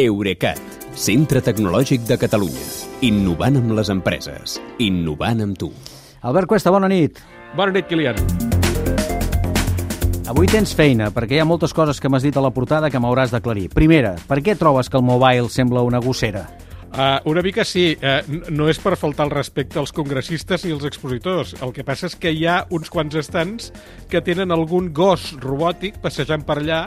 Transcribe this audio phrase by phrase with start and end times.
[0.00, 0.60] Eurecat,
[0.96, 2.62] centre tecnològic de Catalunya.
[3.04, 4.54] Innovant amb les empreses.
[4.80, 5.68] Innovant amb tu.
[6.24, 7.20] Albert Cuesta, bona nit.
[7.56, 8.16] Bona nit, Kilian.
[10.30, 13.02] Avui tens feina, perquè hi ha moltes coses que m'has dit a la portada que
[13.02, 13.66] m'hauràs d'aclarir.
[13.76, 16.46] Primera, per què trobes que el mobile sembla una gossera?
[16.90, 20.88] Uh, una mica sí, uh, no és per faltar el respecte als congressistes i als
[20.88, 21.58] expositors.
[21.60, 23.68] El que passa és que hi ha uns quants estants
[24.08, 26.84] que tenen algun gos robòtic passejant per allà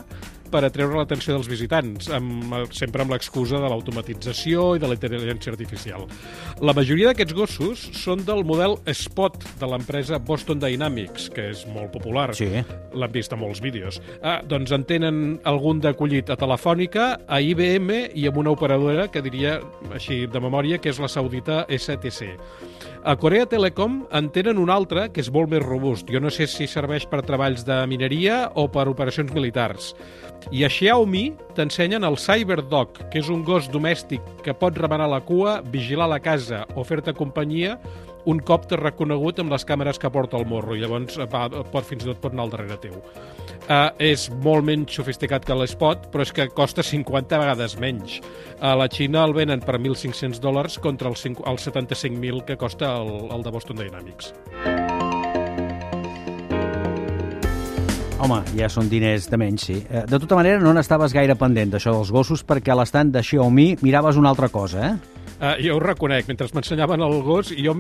[0.54, 5.54] per atreure l'atenció dels visitants, amb, sempre amb l'excusa de l'automatització i de la intel·ligència
[5.56, 6.06] artificial.
[6.62, 11.90] La majoria d'aquests gossos són del model Spot de l'empresa Boston Dynamics, que és molt
[11.96, 12.30] popular.
[12.38, 12.50] Sí.
[12.94, 14.00] L'han vist a molts vídeos.
[14.22, 19.24] Ah, doncs en tenen algun d'acollit a Telefònica, a IBM i amb una operadora que
[19.26, 19.58] diria,
[19.94, 22.38] així de memòria, que és la saudita STC.
[23.04, 26.08] A Corea Telecom en tenen un altre que és molt més robust.
[26.08, 29.90] Jo no sé si serveix per treballs de mineria o per operacions militars.
[30.52, 35.22] I a Xiaomi t'ensenyen el Cyberdog, que és un gos domèstic que pot remenar la
[35.24, 37.78] cua, vigilar la casa o fer-te companyia
[38.26, 41.84] un cop t'has reconegut amb les càmeres que porta el morro i llavors va, pot,
[41.88, 42.96] fins i tot pot anar al darrere teu.
[43.64, 48.20] Uh, és molt menys sofisticat que l'Spot, però és que costa 50 vegades menys.
[48.60, 53.14] A la Xina el venen per 1.500 dòlars contra els, els 75.000 que costa el,
[53.32, 54.34] el de Boston Dynamics.
[58.24, 59.76] Home, ja són diners de menys, sí.
[59.90, 63.24] Eh, De tota manera, no n'estaves gaire pendent d'això dels gossos perquè a l'estand de
[63.24, 65.13] Xiaomi miraves una altra cosa, eh?
[65.44, 67.74] Uh, jo ho reconec, mentre m'ensenyaven el gos, jo,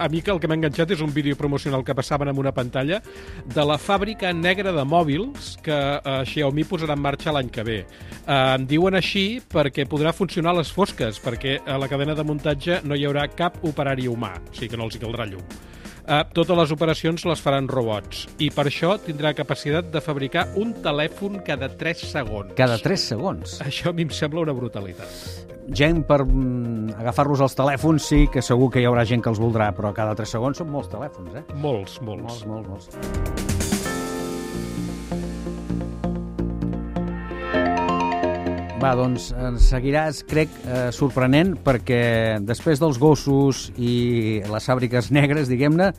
[0.00, 2.52] a mi que el que m'ha enganxat és un vídeo promocional que passaven en una
[2.56, 3.02] pantalla
[3.44, 7.76] de la fàbrica negra de mòbils que uh, Xiaomi posarà en marxa l'any que ve.
[8.22, 12.24] Uh, em diuen així perquè podrà funcionar a les fosques, perquè a la cadena de
[12.24, 15.44] muntatge no hi haurà cap operari humà, o sigui que no els hi caldrà llum.
[16.00, 20.72] Uh, totes les operacions les faran robots i per això tindrà capacitat de fabricar un
[20.80, 22.56] telèfon cada 3 segons.
[22.56, 23.60] Cada 3 segons.
[23.60, 25.59] Això a mi em sembla una brutalitat.
[25.70, 29.38] Gent per mm, agafar-los als telèfons sí que segur que hi haurà gent que els
[29.38, 31.44] voldrà, però cada 3 segons són molts telèfons, eh?
[31.62, 32.42] Molts, molts.
[32.42, 33.60] Molts, molts, molts.
[38.80, 45.52] Va, doncs ens seguiràs, crec, eh, sorprenent, perquè després dels gossos i les fàbriques negres,
[45.52, 45.92] diguem-ne,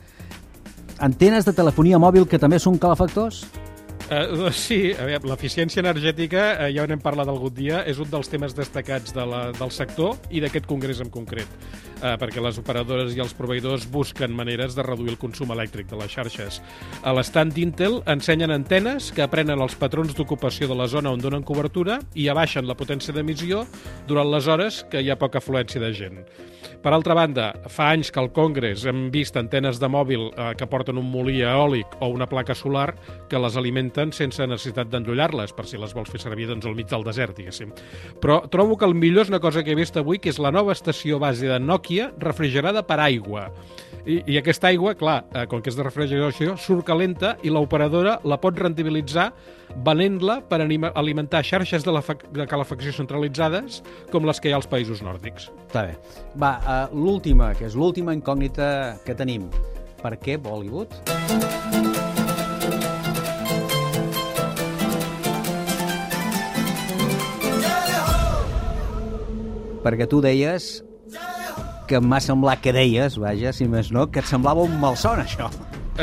[1.00, 3.46] antenes de telefonia mòbil que també són calefactors?
[4.10, 8.28] Uh, sí, a veure, l'eficiència energètica, uh, ja n'hem parlat algun dia, és un dels
[8.28, 11.48] temes destacats de la, del sector i d'aquest congrés en concret,
[12.02, 16.00] uh, perquè les operadores i els proveïdors busquen maneres de reduir el consum elèctric de
[16.02, 16.60] les xarxes.
[17.02, 21.46] A l'estand d'Intel ensenyen antenes que aprenen els patrons d'ocupació de la zona on donen
[21.46, 23.64] cobertura i abaixen la potència d'emissió
[24.10, 26.24] durant les hores que hi ha poca afluència de gent.
[26.82, 30.24] Per altra banda, fa anys que al Congrés hem vist antenes de mòbil
[30.58, 32.88] que porten un molí eòlic o una placa solar
[33.30, 33.54] que les
[34.02, 37.36] alimenten sense necessitat d'endollar-les, per si les vols fer servir doncs, al mig del desert,
[37.36, 37.72] diguéssim.
[38.20, 40.50] Però trobo que el millor és una cosa que he vist avui, que és la
[40.50, 43.50] nova estació base de Nokia refrigerada per aigua.
[44.02, 48.18] I, i aquesta aigua, clar, eh, com que és de refrigeració, surt calenta i l'operadora
[48.26, 49.28] la pot rendibilitzar
[49.86, 53.80] venent-la per alimentar xarxes de, la de calefacció centralitzades
[54.10, 55.52] com les que hi ha als països nòrdics.
[55.68, 55.96] Està bé.
[56.34, 59.48] Va, uh, l'última, que és l'última incògnita que tenim.
[60.02, 61.91] Per què Bollywood?
[69.82, 70.72] Perquè tu deies
[71.90, 75.50] que m'ha semblat que deies, vaja, si més no, que et semblava un malson, això.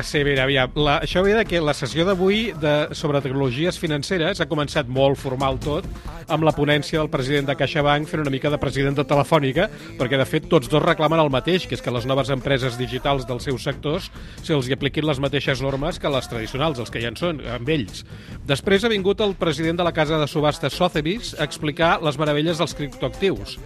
[0.04, 2.54] Sí, mira, aviam, la, això ve de que la sessió d'avui
[2.96, 5.88] sobre tecnologies financeres ha començat molt formal tot,
[6.30, 9.68] amb la ponència del president de CaixaBank fent una mica de president de Telefònica,
[10.00, 13.26] perquè de fet tots dos reclamen el mateix, que és que les noves empreses digitals
[13.28, 14.12] dels seus sectors
[14.46, 17.70] se'ls hi apliquin les mateixes normes que les tradicionals, els que ja en són, amb
[17.70, 18.06] ells.
[18.48, 22.62] Després ha vingut el president de la casa de subhastes Sotheby's a explicar les meravelles
[22.62, 23.58] dels criptoactius.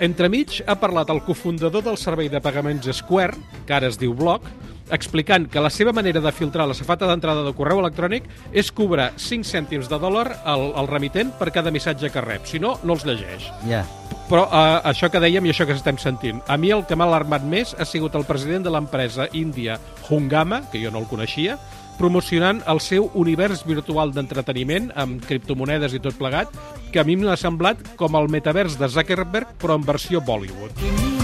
[0.00, 3.36] Entremig ha parlat el cofundador del servei de pagaments Square,
[3.68, 4.46] que ara es diu Block,
[4.92, 9.12] explicant que la seva manera de filtrar la safata d'entrada de correu electrònic és cobrar
[9.16, 12.46] 5 cèntims de dòlar al, al remitent per cada missatge que rep.
[12.46, 13.50] Si no, no els llegeix.
[13.68, 13.84] Ja.
[14.30, 17.08] Però uh, això que dèiem i això que estem sentint, a mi el que m'ha
[17.08, 21.58] alarmat més ha sigut el president de l'empresa índia Hungama, que jo no el coneixia,
[22.00, 26.54] promocionant el seu univers virtual d'entreteniment amb criptomonedes i tot plegat,
[26.94, 31.19] que a mi m'ha semblat com el metavers de Zuckerberg, però en versió Bollywood.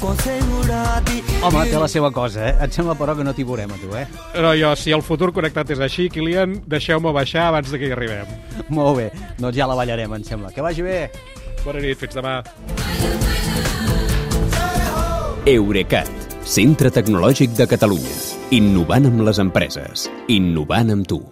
[0.00, 2.54] Home, té la seva cosa, eh?
[2.64, 4.06] Et sembla, però, que no t'hi veurem, a tu, eh?
[4.32, 7.92] Però jo, si el futur connectat és així, Kilian, deixeu-me baixar abans de que hi
[7.96, 8.30] arribem.
[8.72, 10.54] Molt bé, doncs ja la ballarem, em sembla.
[10.56, 11.02] Que vagi bé.
[11.64, 12.38] Bona nit, fins demà.
[15.50, 16.08] Eurecat,
[16.48, 18.16] centre tecnològic de Catalunya.
[18.56, 20.08] Innovant amb les empreses.
[20.32, 21.20] Innovant amb tu.